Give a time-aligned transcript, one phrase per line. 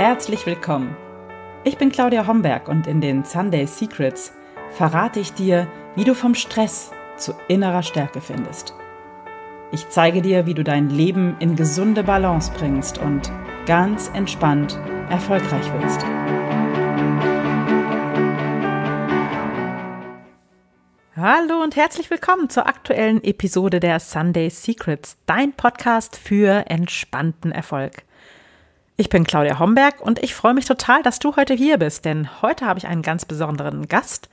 [0.00, 0.96] herzlich willkommen.
[1.62, 4.32] Ich bin Claudia Homberg und in den Sunday Secrets
[4.70, 8.72] verrate ich dir, wie du vom Stress zu innerer Stärke findest.
[9.72, 13.30] Ich zeige dir, wie du dein Leben in gesunde Balance bringst und
[13.66, 16.02] ganz entspannt erfolgreich wirst.
[21.14, 28.04] Hallo und herzlich willkommen zur aktuellen Episode der Sunday Secrets, dein Podcast für entspannten Erfolg.
[29.00, 32.42] Ich bin Claudia Homberg und ich freue mich total, dass du heute hier bist, denn
[32.42, 34.28] heute habe ich einen ganz besonderen Gast.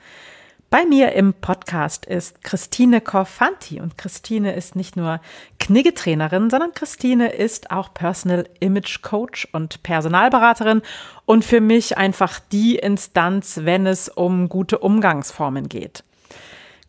[0.69, 5.21] Bei mir im Podcast ist Christine Corfanti und Christine ist nicht nur
[5.61, 10.81] Kniggetrainerin, sondern Christine ist auch Personal Image Coach und Personalberaterin
[11.23, 16.03] und für mich einfach die Instanz, wenn es um gute Umgangsformen geht.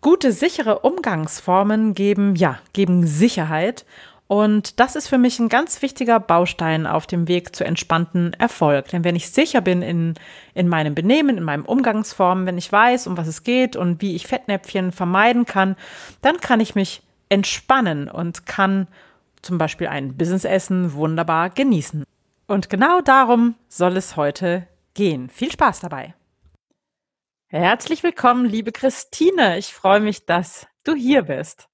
[0.01, 3.85] Gute, sichere Umgangsformen geben, ja, geben Sicherheit
[4.29, 8.89] und das ist für mich ein ganz wichtiger Baustein auf dem Weg zu entspannten Erfolg.
[8.89, 10.15] Denn wenn ich sicher bin in,
[10.53, 14.15] in meinem Benehmen, in meinem Umgangsform, wenn ich weiß, um was es geht und wie
[14.15, 15.77] ich Fettnäpfchen vermeiden kann,
[16.21, 18.87] dann kann ich mich entspannen und kann
[19.41, 22.05] zum Beispiel ein Businessessen wunderbar genießen.
[22.47, 25.31] Und genau darum soll es heute gehen.
[25.31, 26.15] Viel Spaß dabei.
[27.47, 29.57] Herzlich willkommen, liebe Christine.
[29.57, 31.67] Ich freue mich, dass du hier bist.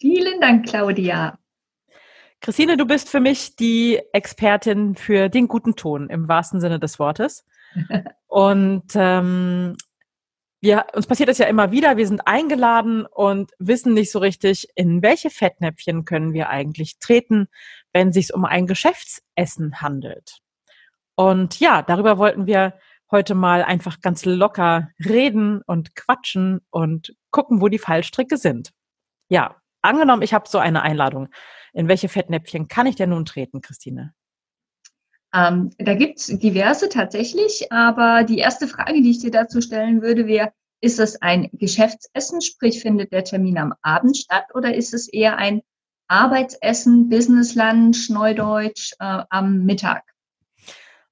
[0.00, 1.41] Vielen Dank, Claudia.
[2.42, 6.98] Christine, du bist für mich die Expertin für den guten Ton im wahrsten Sinne des
[6.98, 7.46] Wortes.
[8.26, 9.76] Und ähm,
[10.60, 11.96] wir, uns passiert das ja immer wieder.
[11.96, 17.48] Wir sind eingeladen und wissen nicht so richtig, in welche Fettnäpfchen können wir eigentlich treten,
[17.92, 20.38] wenn es sich um ein Geschäftsessen handelt.
[21.16, 22.74] Und ja, darüber wollten wir
[23.10, 28.72] heute mal einfach ganz locker reden und quatschen und gucken, wo die Fallstricke sind.
[29.28, 31.28] Ja, angenommen, ich habe so eine Einladung.
[31.72, 34.14] In welche Fettnäpfchen kann ich denn nun treten, Christine?
[35.34, 40.02] Ähm, da gibt es diverse tatsächlich, aber die erste Frage, die ich dir dazu stellen
[40.02, 44.92] würde, wäre, ist es ein Geschäftsessen, sprich findet der Termin am Abend statt oder ist
[44.92, 45.62] es eher ein
[46.08, 50.02] Arbeitsessen, Business Lunch, Neudeutsch äh, am Mittag?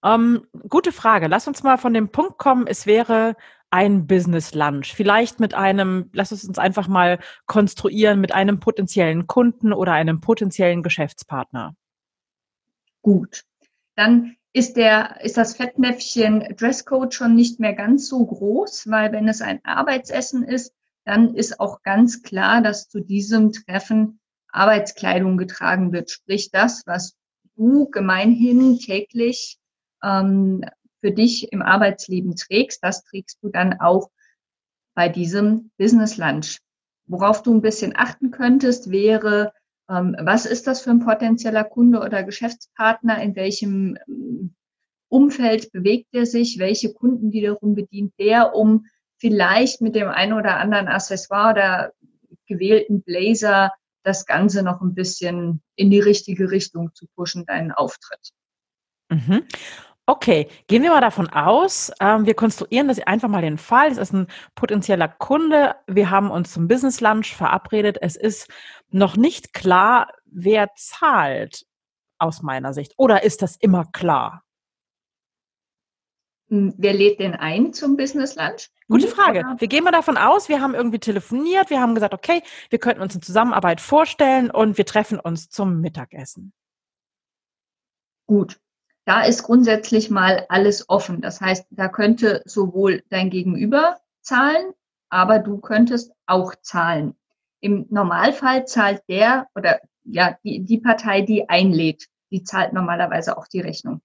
[0.04, 1.28] Ähm, gute Frage.
[1.28, 3.36] Lass uns mal von dem Punkt kommen, es wäre
[3.70, 4.92] ein Business Lunch.
[4.94, 10.20] Vielleicht mit einem, lass es uns einfach mal konstruieren, mit einem potenziellen Kunden oder einem
[10.20, 11.74] potenziellen Geschäftspartner.
[13.02, 13.44] Gut.
[13.96, 19.28] Dann ist der, ist das Fettnäpfchen Dresscode schon nicht mehr ganz so groß, weil wenn
[19.28, 25.92] es ein Arbeitsessen ist, dann ist auch ganz klar, dass zu diesem Treffen Arbeitskleidung getragen
[25.92, 26.10] wird.
[26.10, 27.16] Sprich das, was
[27.56, 29.58] du gemeinhin täglich
[30.02, 30.64] ähm,
[31.00, 34.10] für dich im Arbeitsleben trägst, das trägst du dann auch
[34.94, 36.58] bei diesem Business Lunch.
[37.06, 39.52] Worauf du ein bisschen achten könntest, wäre,
[39.88, 44.54] ähm, was ist das für ein potenzieller Kunde oder Geschäftspartner, in welchem ähm,
[45.08, 48.86] Umfeld bewegt er sich, welche Kunden wiederum bedient der, um
[49.18, 51.92] vielleicht mit dem einen oder anderen Accessoire oder
[52.46, 53.72] gewählten Blazer
[54.02, 58.30] das Ganze noch ein bisschen in die richtige Richtung zu pushen, deinen Auftritt.
[59.10, 59.42] Mhm.
[60.10, 63.92] Okay, gehen wir mal davon aus, ähm, wir konstruieren das einfach mal den Fall.
[63.92, 64.26] Es ist ein
[64.56, 65.76] potenzieller Kunde.
[65.86, 67.96] Wir haben uns zum Business Lunch verabredet.
[68.00, 68.50] Es ist
[68.90, 71.64] noch nicht klar, wer zahlt
[72.18, 72.94] aus meiner Sicht.
[72.96, 74.42] Oder ist das immer klar?
[76.48, 78.68] Hm, wer lädt denn ein zum Business Lunch?
[78.88, 79.44] Gute Frage.
[79.58, 83.00] Wir gehen mal davon aus, wir haben irgendwie telefoniert, wir haben gesagt, okay, wir könnten
[83.00, 86.52] uns eine Zusammenarbeit vorstellen und wir treffen uns zum Mittagessen.
[88.26, 88.58] Gut,
[89.10, 91.20] da ist grundsätzlich mal alles offen.
[91.20, 94.72] Das heißt, da könnte sowohl dein Gegenüber zahlen,
[95.08, 97.16] aber du könntest auch zahlen.
[97.58, 103.48] Im Normalfall zahlt der oder ja, die, die Partei, die einlädt, die zahlt normalerweise auch
[103.48, 104.00] die Rechnung.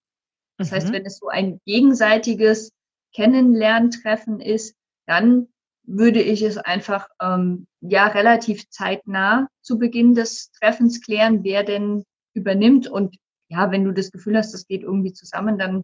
[0.58, 0.76] Das mhm.
[0.76, 2.72] heißt, wenn es so ein gegenseitiges
[3.14, 5.50] Kennenlerntreffen ist, dann
[5.84, 12.06] würde ich es einfach ähm, ja relativ zeitnah zu Beginn des Treffens klären, wer denn
[12.34, 13.16] übernimmt und
[13.50, 15.84] ja, wenn du das Gefühl hast, das geht irgendwie zusammen, dann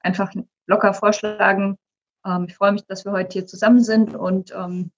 [0.00, 0.32] einfach
[0.66, 1.76] locker vorschlagen.
[2.24, 4.90] Ähm, ich freue mich, dass wir heute hier zusammen sind und ähm,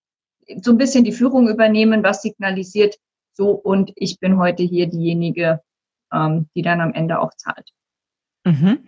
[0.62, 2.96] so ein bisschen die Führung übernehmen, was signalisiert,
[3.32, 5.60] so und ich bin heute hier diejenige,
[6.12, 7.70] ähm, die dann am Ende auch zahlt.
[8.44, 8.84] Mhm.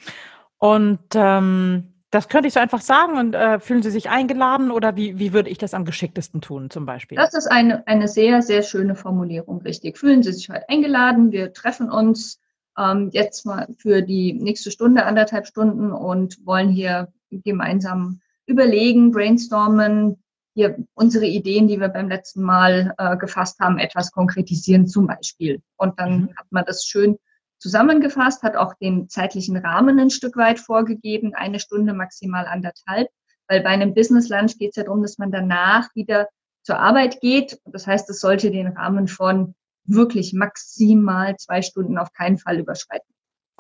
[0.59, 4.97] Und ähm, das könnte ich so einfach sagen und äh, fühlen Sie sich eingeladen oder
[4.97, 7.17] wie, wie würde ich das am geschicktesten tun zum Beispiel?
[7.17, 9.99] Das ist eine, eine sehr, sehr schöne Formulierung, richtig.
[9.99, 12.41] Fühlen Sie sich heute eingeladen, wir treffen uns
[12.79, 20.23] ähm, jetzt mal für die nächste Stunde, anderthalb Stunden und wollen hier gemeinsam überlegen, brainstormen,
[20.55, 25.61] hier unsere Ideen, die wir beim letzten Mal äh, gefasst haben, etwas konkretisieren zum Beispiel.
[25.77, 26.37] Und dann mhm.
[26.37, 27.19] hat man das schön
[27.59, 33.09] zusammengefasst, hat auch den zeitlichen Rahmen ein Stück weit vorgegeben, eine Stunde, maximal anderthalb.
[33.49, 36.29] Weil bei einem Business Lunch geht es ja darum, dass man danach wieder
[36.63, 37.61] zur Arbeit geht.
[37.67, 39.55] Das heißt, es sollte den Rahmen von
[39.87, 43.13] wirklich maximal zwei Stunden auf keinen Fall überschreiten.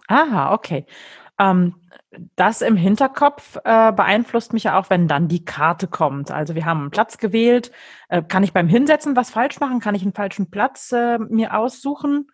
[0.08, 0.87] Aha, okay.
[1.38, 1.75] Ähm,
[2.34, 6.31] das im Hinterkopf äh, beeinflusst mich ja auch, wenn dann die Karte kommt.
[6.31, 7.73] Also wir haben einen Platz gewählt.
[8.08, 9.81] Äh, kann ich beim Hinsetzen was falsch machen?
[9.81, 12.29] Kann ich einen falschen Platz äh, mir aussuchen?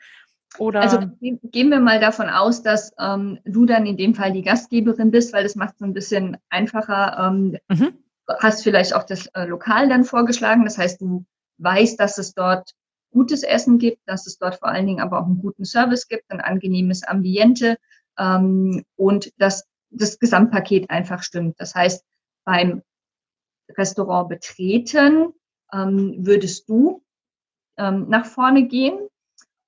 [0.58, 0.82] Oder?
[0.82, 5.10] Also gehen wir mal davon aus, dass ähm, du dann in dem Fall die Gastgeberin
[5.10, 7.18] bist, weil das macht es ein bisschen einfacher.
[7.18, 7.94] Ähm, mhm.
[8.40, 10.64] Hast vielleicht auch das äh, Lokal dann vorgeschlagen.
[10.64, 11.24] Das heißt, du
[11.58, 12.72] weißt, dass es dort
[13.12, 16.30] gutes Essen gibt, dass es dort vor allen Dingen aber auch einen guten Service gibt,
[16.30, 17.76] ein angenehmes Ambiente
[18.18, 21.60] ähm, und dass das Gesamtpaket einfach stimmt.
[21.60, 22.04] Das heißt,
[22.44, 22.82] beim
[23.76, 25.32] Restaurant betreten
[25.72, 27.02] ähm, würdest du
[27.78, 28.98] ähm, nach vorne gehen.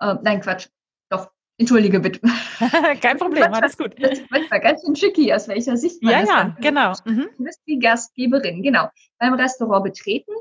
[0.01, 0.69] Äh, nein, Quatsch.
[1.11, 2.21] Doch, entschuldige bitte.
[3.01, 3.95] Kein Problem, alles gut.
[4.03, 6.93] Das ist manchmal ganz schön tricky, aus welcher Sicht man Ja, ja, genau.
[7.05, 7.29] Mhm.
[7.37, 8.89] Du bist die Gastgeberin, genau.
[9.19, 10.33] Beim Restaurant betreten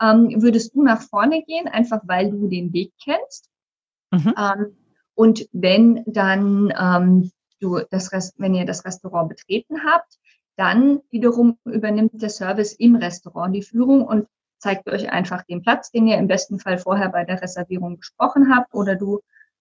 [0.00, 3.50] ähm, würdest du nach vorne gehen, einfach weil du den Weg kennst.
[4.10, 4.34] Mhm.
[4.36, 4.76] Ähm,
[5.14, 10.18] und wenn dann ähm, du das Rest, wenn ihr das Restaurant betreten habt,
[10.56, 14.26] dann wiederum übernimmt der Service im Restaurant die Führung und
[14.58, 18.54] zeigt euch einfach den Platz, den ihr im besten Fall vorher bei der Reservierung besprochen
[18.54, 19.20] habt oder du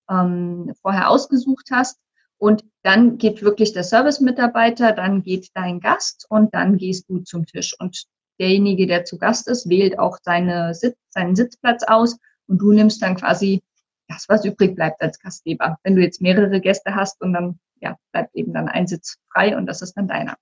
[0.10, 2.00] ähm, vorher ausgesucht hast.
[2.40, 7.45] Und dann geht wirklich der Service-Mitarbeiter, dann geht dein Gast und dann gehst du zum
[7.45, 7.75] Tisch.
[7.80, 8.06] Und
[8.39, 12.18] derjenige, der zu Gast ist, wählt auch seine Sitz, seinen Sitzplatz aus
[12.48, 13.62] und du nimmst dann quasi
[14.07, 15.78] das, was übrig bleibt als Gastgeber.
[15.84, 19.56] Wenn du jetzt mehrere Gäste hast und dann ja, bleibt eben dann ein Sitz frei
[19.56, 20.36] und das ist dann deiner.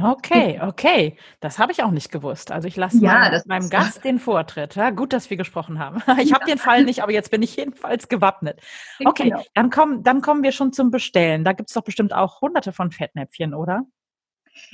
[0.00, 1.16] Okay, okay.
[1.40, 2.52] Das habe ich auch nicht gewusst.
[2.52, 4.76] Also ich lasse ja, meinem, meinem Gast den Vortritt.
[4.76, 6.00] Ja, gut, dass wir gesprochen haben.
[6.20, 8.60] Ich habe den Fall nicht, aber jetzt bin ich jedenfalls gewappnet.
[9.04, 9.42] Okay, genau.
[9.54, 11.44] dann, kommen, dann kommen wir schon zum Bestellen.
[11.44, 13.82] Da gibt es doch bestimmt auch hunderte von Fettnäpfchen, oder?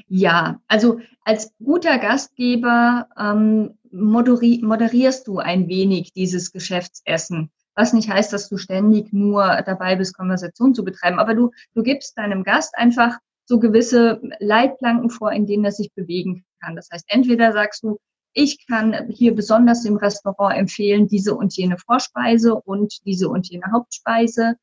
[0.09, 7.51] Ja, also als guter Gastgeber ähm, moderi moderierst du ein wenig dieses Geschäftsessen.
[7.75, 11.19] Was nicht heißt, dass du ständig nur dabei bist, Konversation zu betreiben.
[11.19, 15.93] Aber du, du gibst deinem Gast einfach so gewisse Leitplanken vor, in denen er sich
[15.95, 16.75] bewegen kann.
[16.75, 17.99] Das heißt, entweder sagst du,
[18.33, 23.65] ich kann hier besonders im Restaurant empfehlen, diese und jene Vorspeise und diese und jene
[23.73, 24.57] Hauptspeise,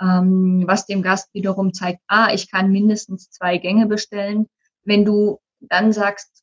[0.00, 4.46] ähm, was dem Gast wiederum zeigt, ah, ich kann mindestens zwei Gänge bestellen.
[4.90, 6.42] Wenn du dann sagst,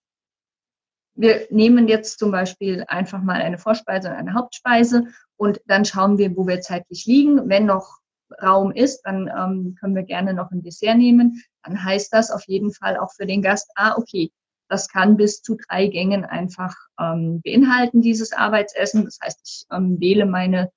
[1.16, 5.04] wir nehmen jetzt zum Beispiel einfach mal eine Vorspeise und eine Hauptspeise
[5.36, 7.50] und dann schauen wir, wo wir zeitlich liegen.
[7.50, 7.98] Wenn noch
[8.42, 11.44] Raum ist, dann ähm, können wir gerne noch ein Dessert nehmen.
[11.62, 14.32] Dann heißt das auf jeden Fall auch für den Gast, ah, okay,
[14.70, 19.04] das kann bis zu drei Gängen einfach ähm, beinhalten, dieses Arbeitsessen.
[19.04, 20.72] Das heißt, ich ähm, wähle meine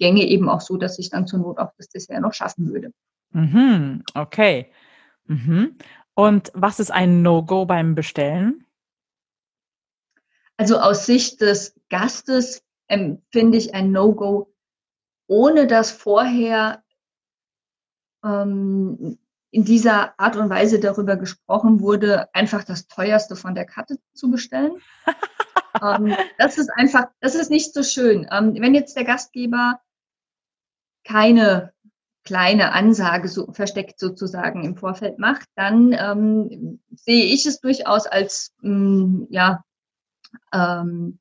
[0.00, 2.90] Gänge eben auch so, dass ich dann zur Not auch das Dessert noch schaffen würde.
[3.30, 4.72] Mhm, okay.
[5.26, 5.76] Mhm.
[6.14, 8.66] Und was ist ein No-Go beim Bestellen?
[10.56, 14.54] Also aus Sicht des Gastes empfinde ich ein No-Go,
[15.26, 16.84] ohne dass vorher
[18.24, 19.18] ähm,
[19.50, 24.30] in dieser Art und Weise darüber gesprochen wurde, einfach das teuerste von der Karte zu
[24.30, 24.80] bestellen.
[25.82, 28.26] ähm, das ist einfach, das ist nicht so schön.
[28.30, 29.80] Ähm, wenn jetzt der Gastgeber
[31.04, 31.71] keine
[32.24, 38.54] kleine Ansage so versteckt sozusagen im Vorfeld macht, dann ähm, sehe ich es durchaus als
[38.60, 39.64] mh, mm, ja
[40.52, 41.18] ähm,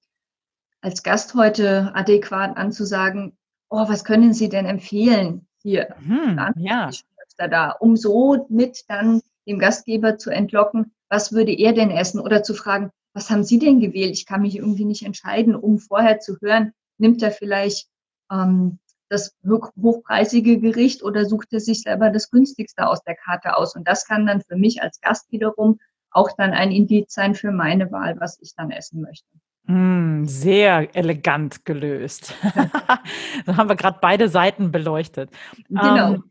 [0.81, 3.37] als Gast heute adäquat anzusagen,
[3.69, 5.95] oh, was können Sie denn empfehlen hier?
[5.99, 6.89] Hm, ja.
[7.37, 12.19] Da, um so mit dann dem Gastgeber zu entlocken, was würde er denn essen?
[12.19, 14.13] Oder zu fragen, was haben Sie denn gewählt?
[14.13, 17.87] Ich kann mich irgendwie nicht entscheiden, um vorher zu hören, nimmt er vielleicht
[18.31, 18.77] ähm,
[19.11, 23.75] das hochpreisige Gericht oder sucht er sich selber das günstigste aus der Karte aus?
[23.75, 25.79] Und das kann dann für mich als Gast wiederum
[26.11, 29.27] auch dann ein Indiz sein für meine Wahl, was ich dann essen möchte.
[29.65, 32.33] Mm, sehr elegant gelöst.
[33.45, 35.29] da haben wir gerade beide Seiten beleuchtet.
[35.67, 36.13] Genau.
[36.15, 36.23] Ähm,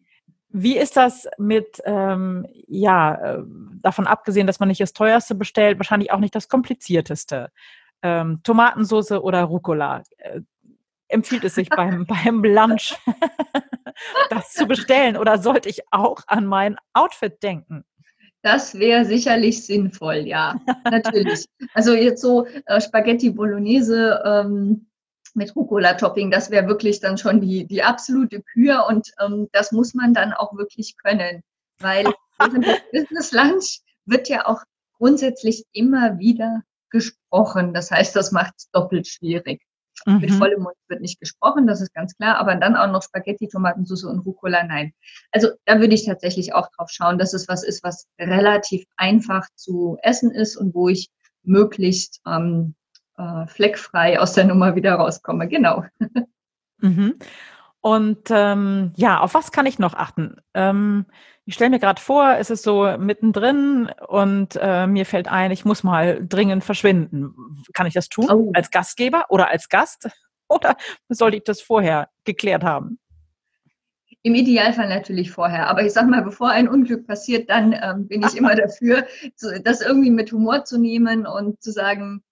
[0.48, 3.42] wie ist das mit, ähm, ja, äh,
[3.82, 7.50] davon abgesehen, dass man nicht das teuerste bestellt, wahrscheinlich auch nicht das komplizierteste?
[8.02, 10.02] Ähm, Tomatensauce oder Rucola?
[10.18, 10.40] Äh,
[11.10, 12.94] empfiehlt es sich beim, beim Lunch
[14.30, 17.84] das zu bestellen oder sollte ich auch an mein Outfit denken?
[18.42, 21.44] Das wäre sicherlich sinnvoll, ja, natürlich.
[21.74, 24.86] Also jetzt so äh, Spaghetti Bolognese ähm,
[25.34, 29.92] mit Rucola-Topping, das wäre wirklich dann schon die, die absolute Kür und ähm, das muss
[29.92, 31.42] man dann auch wirklich können,
[31.80, 32.06] weil
[32.92, 34.62] Business Lunch wird ja auch
[34.96, 37.72] grundsätzlich immer wieder gesprochen.
[37.74, 39.62] Das heißt, das macht es doppelt schwierig.
[40.06, 40.20] Mhm.
[40.20, 43.48] Mit vollem Mund wird nicht gesprochen, das ist ganz klar, aber dann auch noch Spaghetti,
[43.48, 44.92] Tomatensauce und Rucola, nein.
[45.32, 49.46] Also da würde ich tatsächlich auch drauf schauen, dass es was ist, was relativ einfach
[49.54, 51.10] zu essen ist und wo ich
[51.42, 52.74] möglichst ähm,
[53.16, 55.48] äh, fleckfrei aus der Nummer wieder rauskomme.
[55.48, 55.84] Genau.
[56.78, 57.18] Mhm.
[57.80, 60.36] Und ähm, ja, auf was kann ich noch achten?
[60.54, 61.06] Ähm,
[61.46, 65.64] ich stelle mir gerade vor, es ist so mittendrin und äh, mir fällt ein, ich
[65.64, 67.34] muss mal dringend verschwinden.
[67.72, 68.52] Kann ich das tun oh.
[68.54, 70.08] als Gastgeber oder als Gast?
[70.52, 70.76] Oder
[71.08, 72.98] sollte ich das vorher geklärt haben?
[74.22, 75.68] Im Idealfall natürlich vorher.
[75.68, 79.06] Aber ich sag mal, bevor ein Unglück passiert, dann ähm, bin ich immer dafür,
[79.62, 82.24] das irgendwie mit Humor zu nehmen und zu sagen,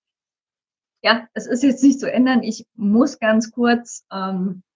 [1.00, 2.42] ja, es ist jetzt nicht zu ändern.
[2.42, 4.67] Ich muss ganz kurz ähm, äh,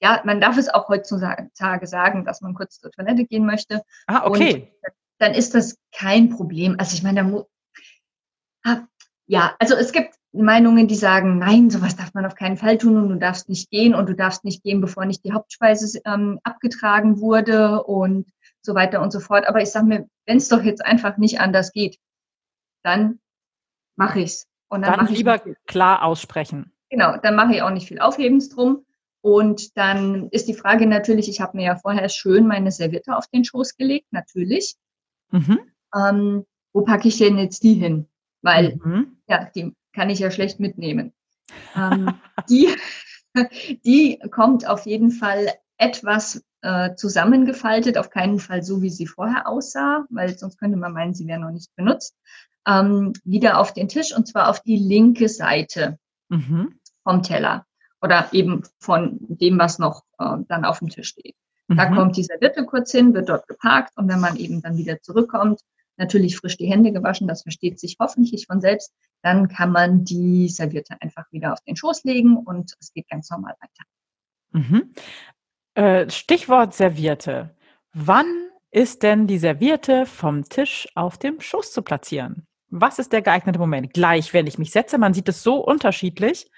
[0.00, 3.82] ja, man darf es auch heutzutage sagen, dass man kurz zur Toilette gehen möchte.
[4.06, 4.72] Ah, okay.
[4.82, 6.76] Und dann ist das kein Problem.
[6.78, 8.86] Also ich meine, da ah,
[9.26, 12.96] ja, also es gibt Meinungen, die sagen, nein, sowas darf man auf keinen Fall tun
[12.96, 16.38] und du darfst nicht gehen und du darfst nicht gehen, bevor nicht die Hauptspeise ähm,
[16.42, 18.30] abgetragen wurde und
[18.60, 19.46] so weiter und so fort.
[19.46, 21.98] Aber ich sage mir, wenn es doch jetzt einfach nicht anders geht,
[22.82, 23.18] dann
[23.96, 24.46] mache ich's.
[24.68, 26.72] Und dann, dann lieber klar aussprechen.
[26.90, 28.84] Genau, dann mache ich auch nicht viel Aufhebens drum.
[29.20, 33.26] Und dann ist die Frage natürlich, ich habe mir ja vorher schön meine Serviette auf
[33.26, 34.76] den Schoß gelegt, natürlich.
[35.32, 35.60] Mhm.
[35.94, 38.06] Ähm, wo packe ich denn jetzt die hin?
[38.42, 39.16] Weil, mhm.
[39.26, 41.12] ja, die kann ich ja schlecht mitnehmen.
[41.76, 42.10] Ähm,
[42.48, 42.68] die,
[43.84, 49.46] die kommt auf jeden Fall etwas äh, zusammengefaltet, auf keinen Fall so, wie sie vorher
[49.46, 52.16] aussah, weil sonst könnte man meinen, sie wäre noch nicht benutzt,
[52.66, 56.78] ähm, wieder auf den Tisch und zwar auf die linke Seite mhm.
[57.02, 57.66] vom Teller
[58.02, 61.34] oder eben von dem, was noch äh, dann auf dem Tisch steht.
[61.68, 61.76] Mhm.
[61.76, 65.00] Da kommt die Serviette kurz hin, wird dort geparkt und wenn man eben dann wieder
[65.00, 65.60] zurückkommt,
[65.96, 68.92] natürlich frisch die Hände gewaschen, das versteht sich hoffentlich von selbst,
[69.22, 73.30] dann kann man die Serviette einfach wieder auf den Schoß legen und es geht ganz
[73.30, 73.84] normal weiter.
[74.52, 74.92] Mhm.
[75.74, 77.54] Äh, Stichwort Serviette.
[77.92, 78.26] Wann
[78.70, 82.46] ist denn die Serviette vom Tisch auf dem Schoß zu platzieren?
[82.80, 83.92] Was ist der geeignete Moment?
[83.94, 86.50] Gleich, wenn ich mich setze, man sieht es so unterschiedlich.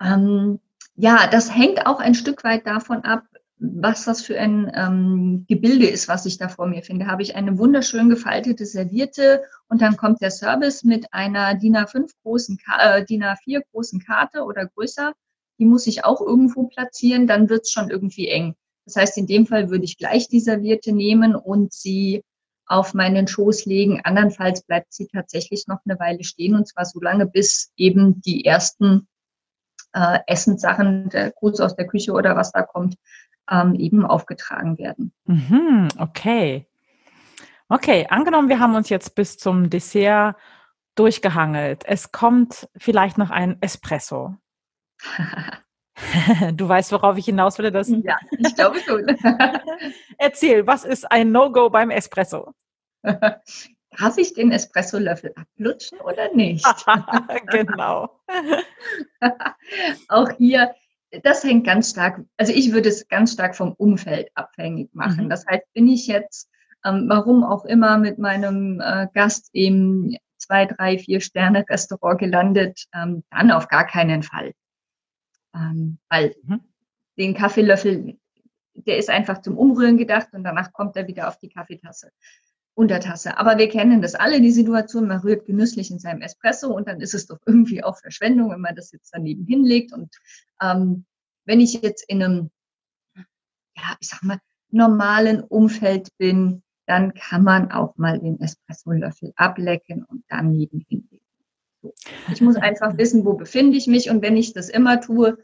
[0.00, 0.60] Ähm,
[0.94, 3.24] ja, das hängt auch ein Stück weit davon ab,
[3.58, 7.06] was das für ein ähm, Gebilde ist, was ich da vor mir finde.
[7.06, 12.10] Habe ich eine wunderschön gefaltete Serviette und dann kommt der Service mit einer DIN A5
[12.22, 15.12] großen, äh, DIN A4 großen Karte oder größer.
[15.58, 18.54] Die muss ich auch irgendwo platzieren, dann wird es schon irgendwie eng.
[18.84, 22.24] Das heißt, in dem Fall würde ich gleich die Serviette nehmen und sie
[22.72, 24.00] auf meinen Schoß legen.
[24.02, 28.46] Andernfalls bleibt sie tatsächlich noch eine Weile stehen und zwar so lange, bis eben die
[28.46, 29.06] ersten
[29.92, 32.96] äh, Essenssachen, der Gruß aus der Küche oder was da kommt,
[33.50, 35.12] ähm, eben aufgetragen werden.
[35.26, 36.66] Mhm, okay.
[37.68, 40.36] Okay, angenommen, wir haben uns jetzt bis zum Dessert
[40.94, 41.84] durchgehangelt.
[41.86, 44.34] Es kommt vielleicht noch ein Espresso.
[46.54, 47.70] du weißt, worauf ich hinaus will.
[47.70, 49.06] Das ja, ich glaube schon.
[50.18, 52.54] Erzähl, was ist ein No-Go beim Espresso?
[53.98, 56.66] darf ich den Espresso-Löffel ablutschen oder nicht?
[57.50, 58.20] genau.
[60.08, 60.74] Auch hier,
[61.22, 65.24] das hängt ganz stark, also ich würde es ganz stark vom Umfeld abhängig machen.
[65.24, 65.30] Mhm.
[65.30, 66.48] Das heißt, bin ich jetzt,
[66.84, 72.86] ähm, warum auch immer, mit meinem äh, Gast im zwei, drei, vier Sterne Restaurant gelandet,
[72.94, 74.52] ähm, dann auf gar keinen Fall.
[75.54, 76.60] Ähm, weil mhm.
[77.18, 78.18] den Kaffeelöffel,
[78.74, 82.10] der ist einfach zum Umrühren gedacht und danach kommt er wieder auf die Kaffeetasse.
[82.74, 83.36] Untertasse.
[83.36, 87.00] Aber wir kennen das alle, die Situation, man rührt genüsslich in seinem Espresso und dann
[87.00, 89.92] ist es doch irgendwie auch Verschwendung, wenn man das jetzt daneben hinlegt.
[89.92, 90.14] Und
[90.60, 91.04] ähm,
[91.44, 92.50] wenn ich jetzt in einem,
[93.76, 94.38] ja, ich sag mal,
[94.70, 101.20] normalen Umfeld bin, dann kann man auch mal den Espresso-Löffel ablecken und dann neben hinlegen.
[102.32, 105.38] Ich muss einfach wissen, wo befinde ich mich und wenn ich das immer tue,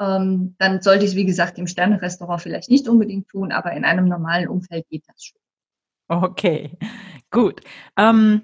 [0.00, 3.84] ähm, dann sollte ich es, wie gesagt, im Sternenrestaurant vielleicht nicht unbedingt tun, aber in
[3.84, 5.40] einem normalen Umfeld geht das schon.
[6.10, 6.76] Okay,
[7.30, 7.60] gut.
[7.96, 8.42] Ähm,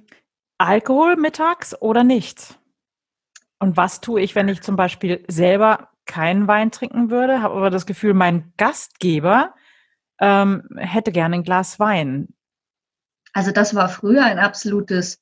[0.57, 2.61] Alkohol mittags oder nicht?
[3.59, 7.71] Und was tue ich, wenn ich zum Beispiel selber keinen Wein trinken würde, habe aber
[7.71, 9.53] das Gefühl, mein Gastgeber
[10.21, 12.29] ähm, hätte gerne ein Glas Wein?
[13.33, 15.21] Also das war früher ein absolutes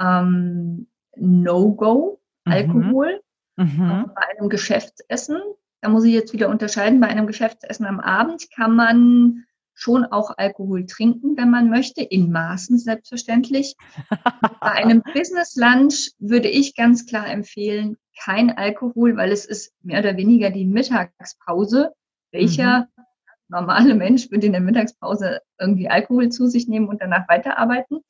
[0.00, 2.52] ähm, No-Go, mhm.
[2.52, 3.20] Alkohol.
[3.54, 4.10] Mhm.
[4.12, 5.40] Bei einem Geschäftsessen,
[5.82, 9.45] da muss ich jetzt wieder unterscheiden, bei einem Geschäftsessen am Abend kann man
[9.76, 13.76] schon auch Alkohol trinken, wenn man möchte, in Maßen selbstverständlich.
[14.60, 20.00] Bei einem Business Lunch würde ich ganz klar empfehlen, kein Alkohol, weil es ist mehr
[20.00, 21.92] oder weniger die Mittagspause.
[22.32, 23.04] Welcher mhm.
[23.48, 28.00] normale Mensch würde in der Mittagspause irgendwie Alkohol zu sich nehmen und danach weiterarbeiten?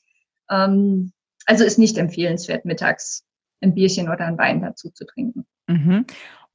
[0.49, 1.13] Ähm,
[1.47, 3.25] also ist nicht empfehlenswert, mittags
[3.61, 5.47] ein Bierchen oder ein Wein dazu zu trinken.
[5.67, 6.07] Mhm.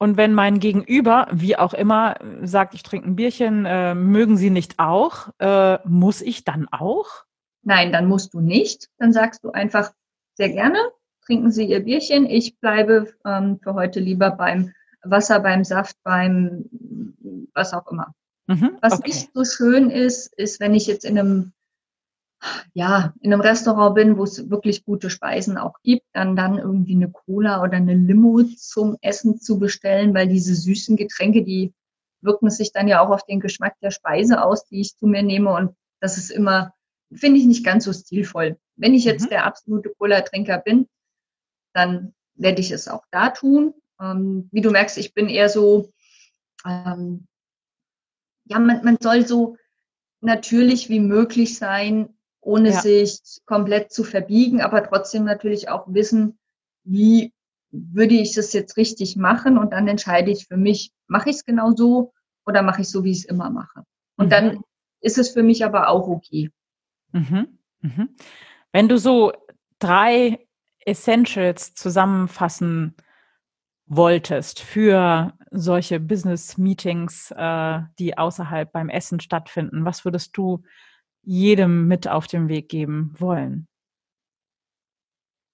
[0.02, 4.50] Und wenn mein Gegenüber, wie auch immer, sagt, ich trinke ein Bierchen, äh, mögen Sie
[4.50, 7.06] nicht auch, äh, muss ich dann auch?
[7.62, 8.88] Nein, dann musst du nicht.
[8.98, 9.92] Dann sagst du einfach
[10.34, 10.80] sehr gerne,
[11.24, 12.26] trinken Sie Ihr Bierchen.
[12.26, 14.72] Ich bleibe ähm, für heute lieber beim
[15.04, 16.64] Wasser, beim Saft, beim
[17.54, 18.12] was auch immer.
[18.48, 19.02] Mhm, was okay.
[19.06, 21.52] nicht so schön ist, ist, wenn ich jetzt in einem
[22.74, 26.94] ja, in einem Restaurant bin, wo es wirklich gute Speisen auch gibt, dann dann irgendwie
[26.94, 31.72] eine Cola oder eine Limo zum Essen zu bestellen, weil diese süßen Getränke, die
[32.20, 35.22] wirken sich dann ja auch auf den Geschmack der Speise aus, die ich zu mir
[35.22, 36.74] nehme und das ist immer,
[37.12, 38.58] finde ich nicht ganz so stilvoll.
[38.76, 39.30] Wenn ich jetzt mhm.
[39.30, 40.88] der absolute Cola-Trinker bin,
[41.74, 43.74] dann werde ich es auch da tun.
[44.00, 45.92] Ähm, wie du merkst, ich bin eher so,
[46.66, 47.26] ähm,
[48.44, 49.56] ja, man, man soll so
[50.20, 52.80] natürlich wie möglich sein, ohne ja.
[52.80, 56.38] sich komplett zu verbiegen, aber trotzdem natürlich auch wissen,
[56.84, 57.32] wie
[57.70, 61.44] würde ich das jetzt richtig machen und dann entscheide ich für mich, mache ich es
[61.44, 62.12] genau so
[62.44, 63.84] oder mache ich es so, wie ich es immer mache.
[64.16, 64.30] Und mhm.
[64.30, 64.60] dann
[65.00, 66.50] ist es für mich aber auch okay.
[67.12, 67.58] Mhm.
[67.80, 68.08] Mhm.
[68.72, 69.32] Wenn du so
[69.78, 70.46] drei
[70.84, 72.94] Essentials zusammenfassen
[73.86, 80.62] wolltest für solche Business-Meetings, äh, die außerhalb beim Essen stattfinden, was würdest du
[81.22, 83.68] jedem mit auf den Weg geben wollen?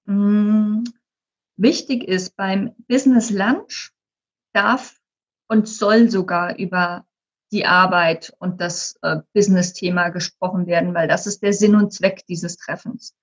[0.06, 0.84] Mm,
[1.56, 3.92] wichtig ist beim Business Lunch
[4.52, 4.98] darf
[5.48, 7.04] und soll sogar über
[7.52, 12.26] die Arbeit und das äh, Business-Thema gesprochen werden, weil das ist der Sinn und Zweck
[12.26, 13.14] dieses Treffens.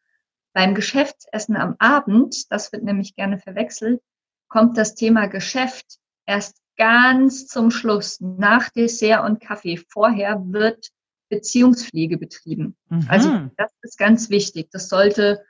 [0.54, 4.02] Beim Geschäftsessen am Abend, das wird nämlich gerne verwechselt,
[4.48, 9.78] kommt das Thema Geschäft erst ganz zum Schluss, nach Dessert und Kaffee.
[9.90, 10.90] Vorher wird
[11.30, 12.76] Beziehungspflege betrieben.
[12.90, 13.06] Mhm.
[13.10, 14.70] Also das ist ganz wichtig.
[14.72, 15.44] Das sollte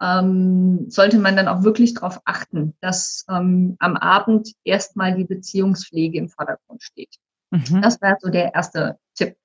[0.00, 6.18] ähm, sollte man dann auch wirklich darauf achten, dass ähm, am Abend erstmal die Beziehungspflege
[6.18, 7.16] im Vordergrund steht.
[7.50, 7.82] Mhm.
[7.82, 9.36] Das wäre so der erste Tipp.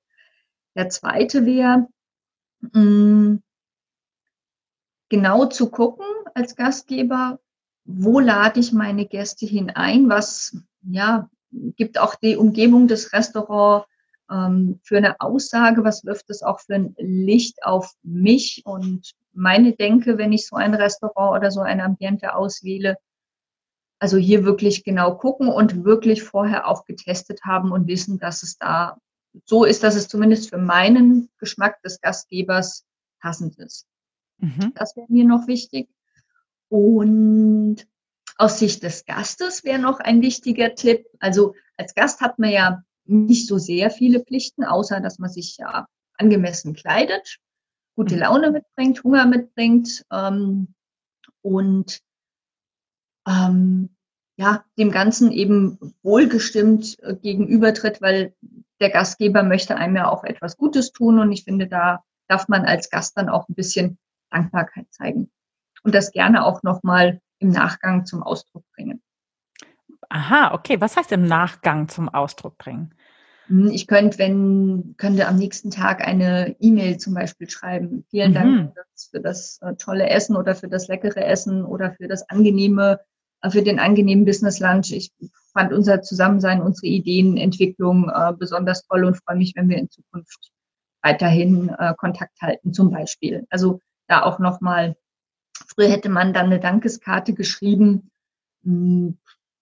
[0.74, 1.86] Der zweite wäre,
[2.72, 3.36] mm,
[5.08, 7.38] genau zu gucken als Gastgeber,
[7.84, 13.86] wo lade ich meine Gäste hinein, was ja gibt auch die Umgebung des Restaurants
[14.28, 20.18] für eine Aussage, was wirft es auch für ein Licht auf mich und meine Denke,
[20.18, 22.96] wenn ich so ein Restaurant oder so ein Ambiente auswähle.
[23.98, 28.58] Also hier wirklich genau gucken und wirklich vorher auch getestet haben und wissen, dass es
[28.58, 28.98] da
[29.44, 32.84] so ist, dass es zumindest für meinen Geschmack des Gastgebers
[33.20, 33.86] passend ist.
[34.38, 34.72] Mhm.
[34.74, 35.88] Das wäre mir noch wichtig.
[36.68, 37.86] Und
[38.36, 41.06] aus Sicht des Gastes wäre noch ein wichtiger Tipp.
[41.20, 45.56] Also als Gast hat man ja nicht so sehr viele Pflichten, außer dass man sich
[45.58, 45.86] ja
[46.18, 47.38] angemessen kleidet,
[47.94, 48.20] gute mhm.
[48.20, 50.74] Laune mitbringt, Hunger mitbringt ähm,
[51.42, 52.00] und
[53.28, 53.90] ähm,
[54.36, 58.34] ja, dem Ganzen eben wohlgestimmt äh, gegenübertritt, weil
[58.80, 62.64] der Gastgeber möchte einem ja auch etwas Gutes tun und ich finde, da darf man
[62.64, 63.98] als Gast dann auch ein bisschen
[64.30, 65.30] Dankbarkeit zeigen
[65.82, 69.02] und das gerne auch nochmal im Nachgang zum Ausdruck bringen.
[70.16, 70.80] Aha, okay.
[70.80, 72.94] Was heißt im Nachgang zum Ausdruck bringen?
[73.48, 78.06] Hm, ich könnte, wenn, könnte am nächsten Tag eine E-Mail zum Beispiel schreiben.
[78.08, 78.34] Vielen mhm.
[78.34, 82.08] Dank für das, für das, äh, tolle Essen oder für das leckere Essen oder für
[82.08, 83.00] das angenehme,
[83.42, 84.90] äh, für den angenehmen Business Lunch.
[84.90, 85.12] Ich
[85.52, 90.50] fand unser Zusammensein, unsere Ideenentwicklung äh, besonders toll und freue mich, wenn wir in Zukunft
[91.02, 93.46] weiterhin äh, Kontakt halten, zum Beispiel.
[93.50, 94.96] Also da auch nochmal,
[95.74, 98.10] früher hätte man dann eine Dankeskarte geschrieben.
[98.64, 99.18] Hm,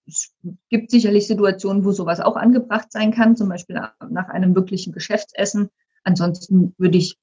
[0.07, 0.35] es
[0.69, 5.71] gibt sicherlich Situationen, wo sowas auch angebracht sein kann, zum Beispiel nach einem wirklichen Geschäftsessen.
[6.03, 7.19] Ansonsten würde ich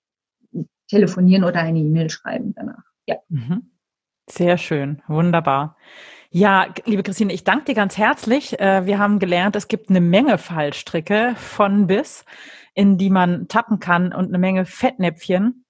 [0.88, 2.84] telefonieren oder eine E-Mail schreiben danach.
[3.06, 3.18] Ja.
[3.30, 3.72] Mhm.
[4.30, 5.78] Sehr schön, wunderbar.
[6.30, 8.58] Ja, liebe Christine, ich danke dir ganz herzlich.
[8.60, 12.24] Äh, wir haben gelernt, es gibt eine Menge Fallstricke von bis,
[12.74, 15.66] in die man tappen kann und eine Menge Fettnäpfchen.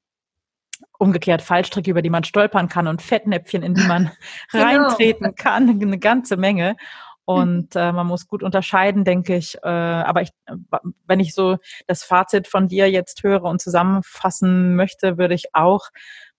[1.02, 4.12] Umgekehrt Fallstricke, über die man stolpern kann und Fettnäpfchen, in die man
[4.52, 4.66] genau.
[4.66, 6.76] reintreten kann, eine ganze Menge.
[7.26, 9.58] Und äh, man muss gut unterscheiden, denke ich.
[9.64, 10.30] Äh, aber ich,
[11.08, 15.90] wenn ich so das Fazit von dir jetzt höre und zusammenfassen möchte, würde ich auch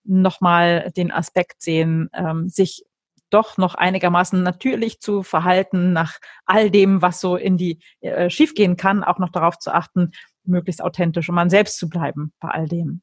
[0.05, 2.85] nochmal den Aspekt sehen, ähm, sich
[3.31, 8.77] doch noch einigermaßen natürlich zu verhalten nach all dem, was so in die äh, schiefgehen
[8.77, 10.13] kann, auch noch darauf zu achten,
[10.45, 13.03] möglichst authentisch und man selbst zu bleiben bei all dem.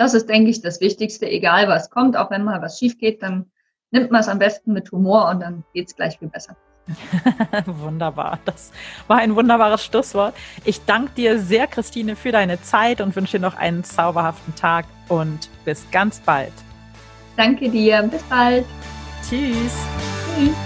[0.00, 3.22] Das ist, denke ich, das Wichtigste, egal was kommt, auch wenn mal was schief geht,
[3.22, 3.50] dann
[3.90, 6.56] nimmt man es am besten mit Humor und dann geht es gleich viel besser.
[7.66, 8.38] Wunderbar.
[8.46, 8.72] Das
[9.08, 10.34] war ein wunderbares Schlusswort.
[10.64, 14.86] Ich danke dir sehr, Christine, für deine Zeit und wünsche dir noch einen zauberhaften Tag
[15.08, 16.54] und bis ganz bald.
[17.36, 18.02] Danke dir.
[18.04, 18.64] Bis bald.
[19.28, 19.74] Tschüss.
[20.34, 20.56] Tschüss.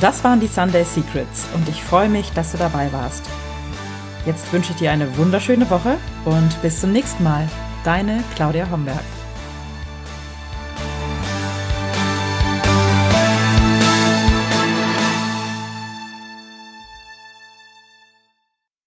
[0.00, 3.28] Das waren die Sunday Secrets und ich freue mich, dass du dabei warst.
[4.26, 7.48] Jetzt wünsche ich dir eine wunderschöne Woche und bis zum nächsten Mal.
[7.84, 9.23] Deine Claudia Homberg.